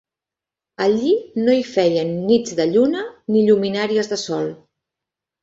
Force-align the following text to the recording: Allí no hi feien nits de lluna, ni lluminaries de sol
Allí 0.85 1.11
no 1.47 1.53
hi 1.55 1.61
feien 1.73 2.09
nits 2.31 2.57
de 2.61 2.67
lluna, 2.73 3.05
ni 3.35 3.45
lluminaries 3.51 4.11
de 4.15 4.21
sol 4.25 4.51